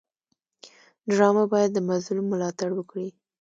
[1.09, 3.09] ډرامه باید د مظلوم ملاتړ وکړي